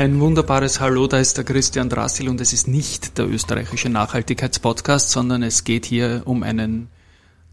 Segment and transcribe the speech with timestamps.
[0.00, 5.10] Ein wunderbares Hallo, da ist der Christian Drassil und es ist nicht der österreichische Nachhaltigkeitspodcast,
[5.10, 6.88] sondern es geht hier um einen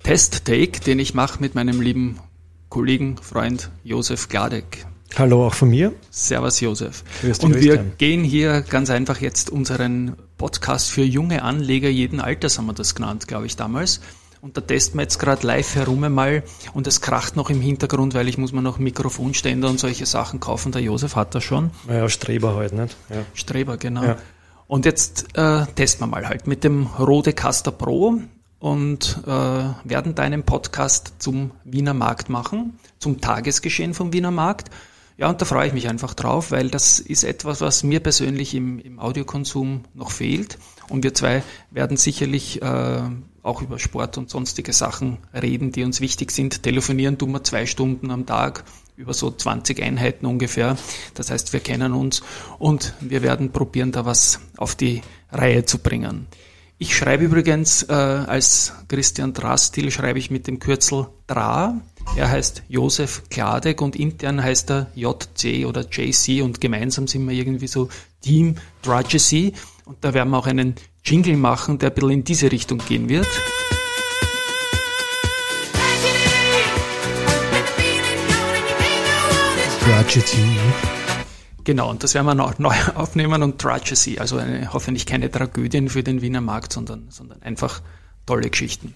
[0.04, 2.21] Test-Take, den ich mache mit meinem lieben
[2.70, 4.85] Kollegen, Freund Josef Gladek.
[5.18, 5.91] Hallo auch von mir.
[6.09, 7.04] Servus Josef.
[7.41, 12.68] Und wir gehen hier ganz einfach jetzt unseren Podcast für junge Anleger jeden Alters, haben
[12.68, 13.99] wir das genannt, glaube ich, damals.
[14.41, 18.14] Und da testen wir jetzt gerade live herum einmal und es kracht noch im Hintergrund,
[18.14, 20.72] weil ich muss mir noch Mikrofonständer und solche Sachen kaufen.
[20.72, 21.72] Der Josef hat das schon.
[21.90, 22.96] Ja, Streber halt, nicht?
[23.10, 23.23] Ja.
[23.34, 24.04] Streber, genau.
[24.04, 24.18] Ja.
[24.68, 28.20] Und jetzt äh, testen wir mal halt mit dem Rode Caster Pro
[28.60, 34.70] und äh, werden deinen Podcast zum Wiener Markt machen, zum Tagesgeschehen vom Wiener Markt.
[35.18, 38.54] Ja, und da freue ich mich einfach drauf, weil das ist etwas, was mir persönlich
[38.54, 40.60] im, im Audiokonsum noch fehlt.
[40.90, 41.41] Und wir zwei
[41.72, 43.01] werden sicherlich äh,
[43.48, 46.63] auch über Sport und sonstige Sachen reden, die uns wichtig sind.
[46.63, 48.63] Telefonieren tun wir zwei Stunden am Tag
[48.98, 50.77] über so 20 Einheiten ungefähr.
[51.13, 52.21] Das heißt, wir kennen uns
[52.59, 56.27] und wir werden probieren, da was auf die Reihe zu bringen.
[56.79, 61.82] Ich schreibe übrigens äh, als Christian Drastil schreibe ich mit dem Kürzel DRA.
[62.15, 67.34] Er heißt Josef Kladek und intern heißt er JC oder JC und gemeinsam sind wir
[67.34, 67.89] irgendwie so
[68.22, 69.53] Team Dragesy
[69.85, 70.75] und da werden wir auch einen
[71.09, 73.28] Jingle machen, der ein bisschen in diese Richtung gehen wird.
[79.80, 80.58] Tragedy.
[81.63, 85.88] Genau, und das werden wir noch neu aufnehmen und Tragedy, also eine, hoffentlich keine Tragödien
[85.88, 87.81] für den Wiener Markt, sondern, sondern einfach
[88.25, 88.94] tolle Geschichten.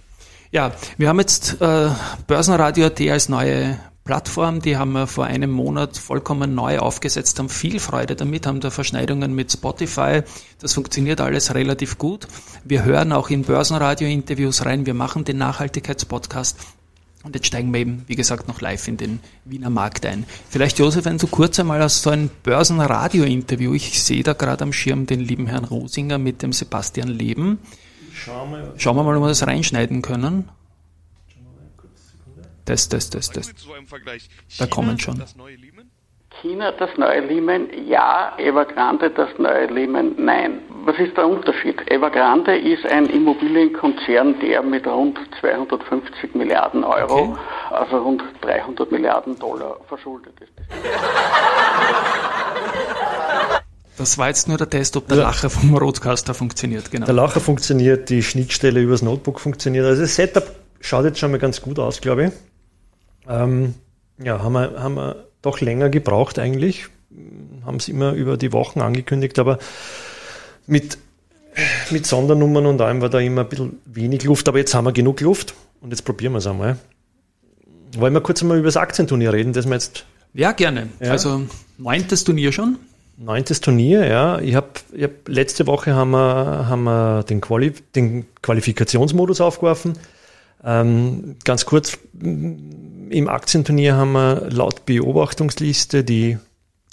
[0.52, 1.92] Ja, wir haben jetzt äh,
[2.28, 3.80] Börsenradio.at als neue
[4.12, 8.60] Plattform, die haben wir vor einem Monat vollkommen neu aufgesetzt, haben viel Freude damit, haben
[8.60, 10.24] da Verschneidungen mit Spotify.
[10.60, 12.28] Das funktioniert alles relativ gut.
[12.66, 16.58] Wir hören auch in Börsenradio-Interviews rein, wir machen den Nachhaltigkeitspodcast.
[17.24, 20.26] Und jetzt steigen wir eben, wie gesagt, noch live in den Wiener Markt ein.
[20.50, 24.74] Vielleicht, Josef, wenn du kurz einmal aus so ein Börsenradio-Interview, ich sehe da gerade am
[24.74, 27.60] Schirm den lieben Herrn Rosinger mit dem Sebastian Leben.
[28.14, 30.50] Schauen wir mal, ob wir das reinschneiden können.
[32.72, 33.68] Test, Test, Test, Test.
[34.58, 35.22] Da kommen schon.
[36.42, 40.60] China das neue Lehman, ja, Evergrande das neue Lehman, nein.
[40.86, 41.76] Was ist der Unterschied?
[41.92, 47.40] Evergrande ist ein Immobilienkonzern, der mit rund 250 Milliarden Euro, okay.
[47.72, 50.54] also rund 300 Milliarden Dollar verschuldet ist.
[53.98, 55.24] Das war jetzt nur der Test, ob der ja.
[55.24, 56.90] Lacher vom Roadcaster funktioniert.
[56.90, 57.06] Genau.
[57.06, 59.86] Der Lacher funktioniert, die Schnittstelle übers Notebook funktioniert.
[59.86, 62.32] Also das Setup schaut jetzt schon mal ganz gut aus, glaube ich.
[63.32, 63.76] Ähm,
[64.24, 66.88] ja, haben wir, haben wir doch länger gebraucht eigentlich.
[67.66, 69.60] Haben es immer über die Wochen angekündigt, aber
[70.68, 70.98] mit,
[71.90, 74.92] mit Sondernummern und allem war da immer ein bisschen wenig Luft, aber jetzt haben wir
[74.92, 76.78] genug Luft und jetzt probieren wir es einmal.
[77.98, 80.06] Wollen wir kurz einmal über das Aktienturnier reden, das wir jetzt.
[80.34, 80.90] Ja, gerne.
[81.00, 81.12] Ja.
[81.12, 81.42] Also
[81.78, 82.78] neuntes Turnier schon.
[83.18, 84.40] Neuntes Turnier, ja.
[84.40, 89.94] Ich habe hab, letzte Woche haben wir, haben wir den, Quali, den Qualifikationsmodus aufgeworfen.
[90.64, 96.38] Ähm, ganz kurz, im Aktienturnier haben wir laut Beobachtungsliste die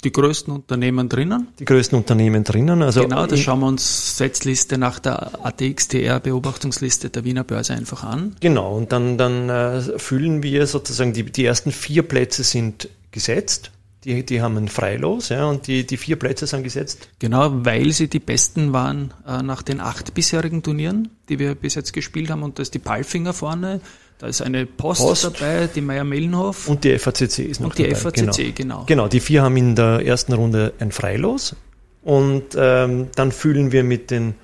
[0.03, 1.49] die größten Unternehmen drinnen?
[1.59, 2.81] Die größten Unternehmen drinnen.
[2.81, 8.05] Also genau, das schauen wir uns Setzliste nach der ATXTR Beobachtungsliste der Wiener Börse einfach
[8.05, 8.35] an.
[8.39, 13.71] Genau, und dann, dann äh, fühlen wir sozusagen, die, die ersten vier Plätze sind gesetzt.
[14.05, 17.09] Die, die haben ein Freilos, ja, und die, die vier Plätze sind gesetzt.
[17.19, 21.75] Genau, weil sie die besten waren äh, nach den acht bisherigen Turnieren, die wir bis
[21.75, 22.43] jetzt gespielt haben.
[22.43, 23.81] Und da ist die Palfinger vorne,
[24.19, 25.23] da ist eine Post, Post.
[25.25, 26.67] dabei, die Meier-Mellenhof.
[26.69, 27.95] Und die FACC ist noch Und die dabei.
[27.95, 28.53] FACC, genau.
[28.55, 28.83] genau.
[28.85, 31.55] Genau, die vier haben in der ersten Runde ein Freilos.
[32.01, 34.35] Und ähm, dann fühlen wir mit, den,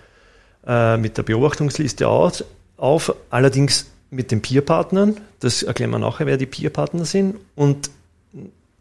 [0.67, 2.43] äh, mit der Beobachtungsliste aus,
[2.77, 5.17] auf, allerdings mit den Peerpartnern.
[5.39, 7.35] Das erklären wir nachher, wer die Peerpartner sind.
[7.55, 7.89] Und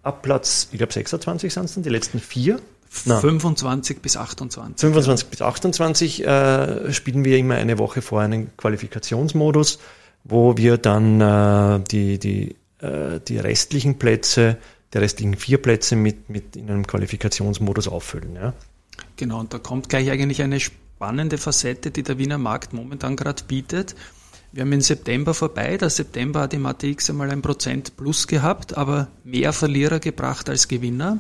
[0.05, 2.61] ab Platz, ich glaube 26 sind es dann, die letzten vier.
[3.07, 3.21] Nein.
[3.21, 4.81] 25 bis 28.
[4.81, 5.31] 25 ja.
[5.31, 9.81] bis 28 äh, spielen wir immer eine Woche vor einen Qualifikationsmodus,
[10.23, 14.59] wo wir dann äh, die, die, äh, die restlichen Plätze,
[14.93, 18.37] die restlichen vier Plätze mit, mit in einem Qualifikationsmodus auffüllen.
[18.37, 18.53] Ja.
[19.17, 23.43] Genau, und da kommt gleich eigentlich eine spannende Facette, die der Wiener Markt momentan gerade
[23.45, 23.97] bietet.
[24.55, 25.77] Wir haben im September vorbei.
[25.79, 30.69] Der September hat im ATX einmal ein Prozent plus gehabt, aber mehr Verlierer gebracht als
[30.69, 31.19] Gewinner.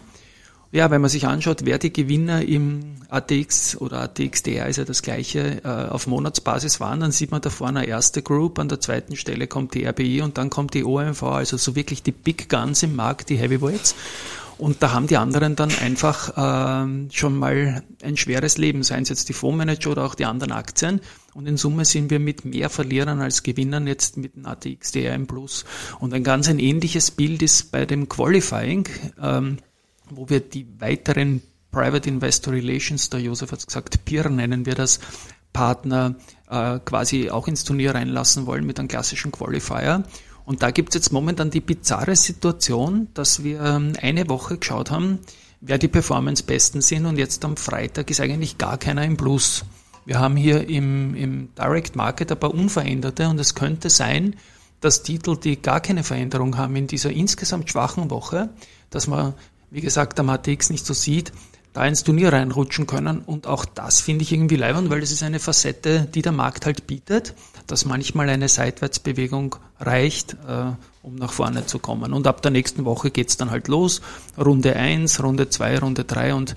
[0.70, 5.02] Ja, wenn man sich anschaut, wer die Gewinner im ATX oder ATXDR ist ja das
[5.02, 8.81] gleiche, äh, auf Monatsbasis waren, dann sieht man da vorne eine erste Group, an der
[8.81, 12.48] zweiten Stelle kommt die RBI und dann kommt die OMV, also so wirklich die Big
[12.48, 13.96] Guns im Markt, die Heavyweights.
[14.58, 19.08] Und da haben die anderen dann einfach äh, schon mal ein schweres Leben, seien es
[19.08, 21.00] jetzt die Fondsmanager oder auch die anderen Aktien.
[21.34, 25.26] Und in Summe sind wir mit mehr Verlierern als Gewinnern jetzt mit dem ATXDR im
[25.26, 25.64] Plus.
[25.98, 28.88] Und ein ganz ein ähnliches Bild ist bei dem Qualifying,
[29.20, 29.58] ähm,
[30.10, 31.42] wo wir die weiteren
[31.72, 35.00] Private Investor Relations, der Josef hat gesagt, Peer nennen wir das,
[35.52, 36.14] Partner
[36.50, 40.04] äh, quasi auch ins Turnier reinlassen wollen mit einem klassischen Qualifier.
[40.44, 44.90] Und da gibt es jetzt momentan die bizarre Situation, dass wir ähm, eine Woche geschaut
[44.90, 45.20] haben,
[45.62, 49.64] wer die Performance-Besten sind und jetzt am Freitag ist eigentlich gar keiner im Plus.
[50.06, 54.36] Wir haben hier im, im Direct Market ein paar unveränderte und es könnte sein,
[54.80, 58.50] dass Titel, die gar keine Veränderung haben in dieser insgesamt schwachen Woche,
[58.90, 59.34] dass man,
[59.70, 61.32] wie gesagt, am ATX nicht so sieht,
[61.72, 63.18] da ins Turnier reinrutschen können.
[63.18, 66.66] Und auch das finde ich irgendwie leibend, weil das ist eine Facette, die der Markt
[66.66, 67.34] halt bietet,
[67.66, 70.72] dass manchmal eine Seitwärtsbewegung reicht, äh,
[71.02, 72.12] um nach vorne zu kommen.
[72.12, 74.02] Und ab der nächsten Woche geht's dann halt los.
[74.38, 76.54] Runde eins, Runde zwei, Runde drei und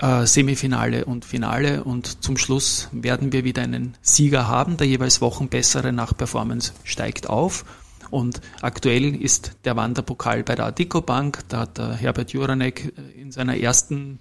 [0.00, 1.84] äh, Semifinale und Finale.
[1.84, 4.76] Und zum Schluss werden wir wieder einen Sieger haben.
[4.76, 7.64] Der jeweils Wochenbessere nach Performance steigt auf.
[8.10, 11.40] Und aktuell ist der Wanderpokal bei der Adico Bank.
[11.48, 14.18] Da hat der Herbert Juranek äh, in seiner ersten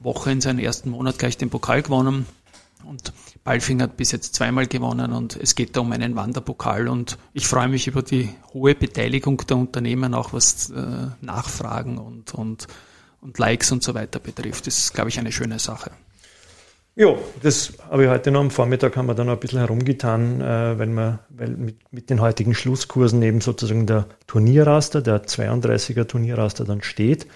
[0.00, 2.26] Woche, in seinem ersten Monat gleich den Pokal gewonnen.
[2.84, 3.12] Und
[3.44, 7.46] Balfing hat bis jetzt zweimal gewonnen und es geht da um einen Wanderpokal und ich
[7.46, 12.68] freue mich über die hohe Beteiligung der Unternehmen, auch was äh, Nachfragen und, und,
[13.20, 14.66] und Likes und so weiter betrifft.
[14.66, 15.90] Das ist, glaube ich, eine schöne Sache.
[16.94, 20.40] Ja, das habe ich heute noch am Vormittag haben wir dann noch ein bisschen herumgetan,
[20.40, 26.08] äh, weil wir, weil mit, mit den heutigen Schlusskursen eben sozusagen der Turnierraster, der 32er
[26.08, 27.28] Turnierraster dann steht.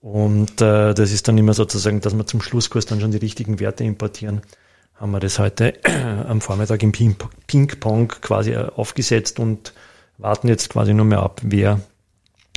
[0.00, 3.58] Und äh, das ist dann immer sozusagen, dass wir zum Schlusskurs dann schon die richtigen
[3.58, 4.42] Werte importieren.
[4.94, 9.72] Haben wir das heute äh, am Vormittag im Ping-Pong quasi aufgesetzt und
[10.18, 11.80] warten jetzt quasi nur mehr ab, wer,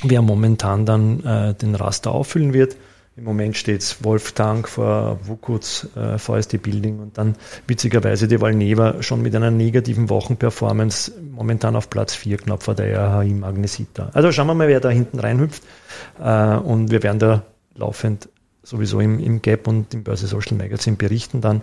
[0.10, 2.75] wer momentan dann äh, den Raster auffüllen wird.
[3.18, 7.36] Im Moment steht es Wolftank vor Wukuts äh, VSD Building und dann
[7.66, 13.00] witzigerweise die Valneva schon mit einer negativen Wochenperformance momentan auf Platz 4 knapp vor der
[13.00, 14.10] RHI Magnesita.
[14.13, 15.63] Also schauen wir mal, wer da hinten reinhüpft
[16.19, 17.44] äh, und wir werden da
[17.75, 18.28] laufend
[18.63, 21.62] sowieso im, im Gap und im Börse Social Magazine berichten dann.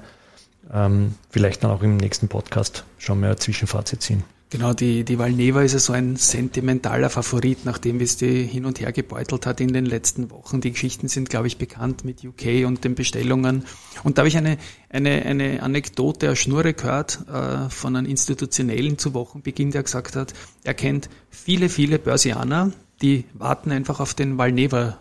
[0.73, 4.25] Ähm, vielleicht dann auch im nächsten Podcast schauen wir ein Zwischenfazit ziehen.
[4.53, 8.81] Genau, die, die Valneva ist ja so ein sentimentaler Favorit, nachdem es die hin und
[8.81, 10.61] her gebeutelt hat in den letzten Wochen.
[10.61, 13.65] Die Geschichten sind, glaube ich, bekannt mit UK und den Bestellungen.
[14.05, 14.59] Und da habe ich eine,
[14.91, 20.35] eine, eine Anekdote aus Schnurre gehört äh, von einem Institutionellen zu Wochenbeginn, der gesagt hat,
[20.65, 24.99] er kennt viele, viele Börsianer, die warten einfach auf den Valneva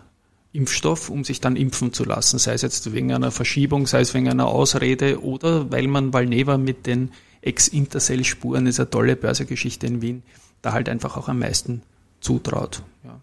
[0.54, 4.14] Impfstoff, um sich dann impfen zu lassen, sei es jetzt wegen einer Verschiebung, sei es
[4.14, 7.10] wegen einer Ausrede oder weil man Valneva mit den
[7.42, 10.22] Ex-Intercell-Spuren ist eine tolle Börsegeschichte in Wien,
[10.62, 11.82] da halt einfach auch am meisten
[12.20, 12.82] zutraut.
[13.04, 13.20] Ja.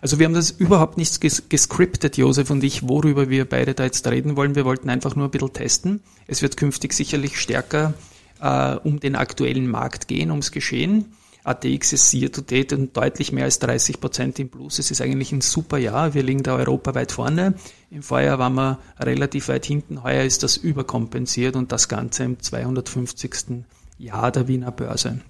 [0.00, 3.84] Also wir haben das überhaupt nicht ges gescriptet, Josef und ich, worüber wir beide da
[3.84, 4.54] jetzt reden wollen.
[4.54, 6.00] Wir wollten einfach nur ein bisschen testen.
[6.26, 7.94] Es wird künftig sicherlich stärker
[8.40, 11.06] äh, um den aktuellen Markt gehen, ums Geschehen.
[11.48, 14.78] ATX ist year to date und deutlich mehr als 30 Prozent im Plus.
[14.78, 16.14] Es ist eigentlich ein super Jahr.
[16.14, 17.54] Wir liegen da europaweit vorne.
[17.90, 20.02] Im Vorjahr waren wir relativ weit hinten.
[20.02, 23.64] Heuer ist das überkompensiert und das Ganze im 250.
[23.98, 25.20] Jahr der Wiener Börse.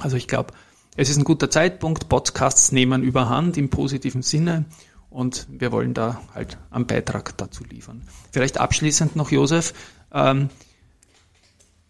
[0.00, 0.54] Also ich glaube,
[0.96, 2.08] es ist ein guter Zeitpunkt.
[2.08, 4.64] Podcasts nehmen überhand im positiven Sinne
[5.10, 8.02] und wir wollen da halt einen Beitrag dazu liefern.
[8.32, 9.74] Vielleicht abschließend noch, Josef.
[10.12, 10.48] Ähm,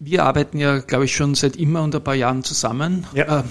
[0.01, 3.07] wir arbeiten ja, glaube ich, schon seit immer und ein paar Jahren zusammen.
[3.15, 3.41] Ja.
[3.41, 3.45] Äh,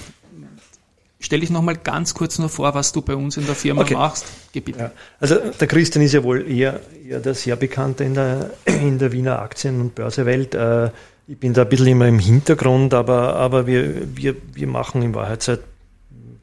[1.19, 3.95] Stell dich nochmal ganz kurz nur vor, was du bei uns in der Firma okay.
[3.95, 4.25] machst.
[4.53, 4.91] Ja.
[5.19, 9.11] Also der Christian ist ja wohl eher, eher der sehr bekannte in der, in der
[9.11, 10.53] Wiener Aktien- und Börsewelt.
[10.53, 10.91] Äh,
[11.27, 15.15] ich bin da ein bisschen immer im Hintergrund, aber, aber wir, wir, wir machen in
[15.15, 15.61] Wahrheit seit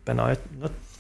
[0.05, 0.39] beinahe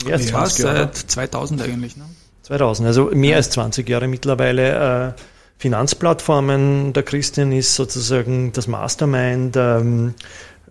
[0.05, 0.79] mehr als 20 Jahre.
[0.79, 2.05] Seit 2000 eigentlich, ne?
[2.43, 3.37] 2000, also mehr ja.
[3.37, 5.15] als 20 Jahre mittlerweile.
[5.17, 5.21] Äh,
[5.59, 6.93] Finanzplattformen.
[6.93, 10.15] Der Christian ist sozusagen das Mastermind, ähm,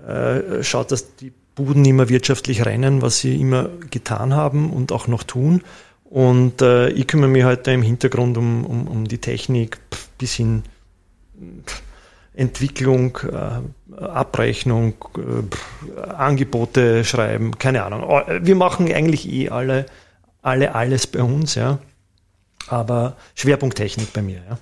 [0.05, 5.07] äh, schaut, dass die Buden immer wirtschaftlich rennen, was sie immer getan haben und auch
[5.07, 5.62] noch tun.
[6.03, 9.79] Und äh, ich kümmere mich heute im Hintergrund um, um, um die Technik
[10.17, 10.63] bis hin
[12.36, 18.03] Entwicklung, äh, Abrechnung, äh, Angebote schreiben, keine Ahnung.
[18.07, 19.86] Oh, wir machen eigentlich eh alle,
[20.41, 21.79] alle alles bei uns, ja.
[22.67, 24.57] Aber Schwerpunkt Technik bei mir, ja.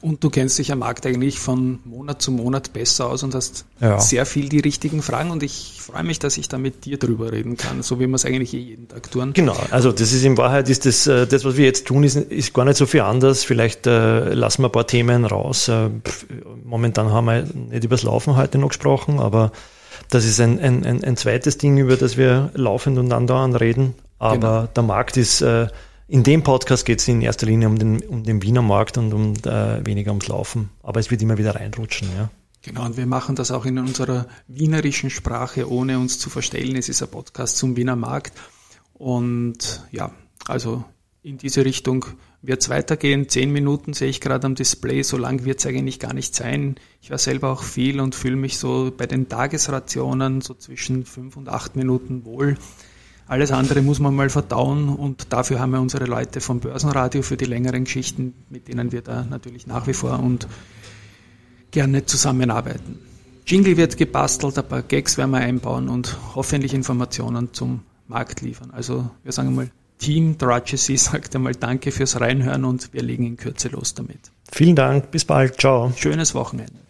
[0.00, 3.64] Und du kennst dich am Markt eigentlich von Monat zu Monat besser aus und hast
[3.80, 3.98] ja.
[3.98, 7.32] sehr viel die richtigen Fragen und ich freue mich, dass ich da mit dir drüber
[7.32, 9.32] reden kann, so wie wir es eigentlich eh jeden Tag tun.
[9.32, 12.16] Genau, also das ist in Wahrheit, ist das, äh, das was wir jetzt tun, ist,
[12.16, 13.44] ist gar nicht so viel anders.
[13.44, 15.68] Vielleicht äh, lassen wir ein paar Themen raus.
[15.68, 15.90] Äh,
[16.64, 19.52] momentan haben wir nicht übers Laufen heute noch gesprochen, aber
[20.10, 23.94] das ist ein, ein, ein, ein zweites Ding, über das wir laufend und andauernd reden.
[24.18, 24.66] Aber genau.
[24.74, 25.68] der Markt ist äh,
[26.08, 29.12] in dem Podcast geht es in erster Linie um den, um den Wiener Markt und
[29.12, 30.70] um äh, weniger ums Laufen.
[30.82, 32.30] Aber es wird immer wieder reinrutschen, ja.
[32.62, 36.74] Genau, und wir machen das auch in unserer wienerischen Sprache, ohne uns zu verstellen.
[36.76, 38.32] Es ist ein Podcast zum Wiener Markt.
[38.92, 40.12] Und ja,
[40.48, 40.84] also
[41.22, 42.06] in diese Richtung
[42.42, 43.28] wird es weitergehen.
[43.28, 46.76] Zehn Minuten sehe ich gerade am Display, so lang wird es eigentlich gar nicht sein.
[47.00, 51.36] Ich war selber auch viel und fühle mich so bei den Tagesrationen so zwischen fünf
[51.36, 52.56] und acht Minuten wohl.
[53.28, 57.36] Alles andere muss man mal verdauen und dafür haben wir unsere Leute vom Börsenradio für
[57.36, 60.46] die längeren Geschichten, mit denen wir da natürlich nach wie vor und
[61.72, 63.00] gerne zusammenarbeiten.
[63.44, 68.70] Jingle wird gebastelt, ein paar Gags werden wir einbauen und hoffentlich Informationen zum Markt liefern.
[68.70, 73.36] Also wir sagen mal, Team Drudgesy sagt einmal Danke fürs Reinhören und wir legen in
[73.36, 74.18] Kürze los damit.
[74.52, 75.92] Vielen Dank, bis bald, ciao.
[75.96, 76.85] Schönes Wochenende.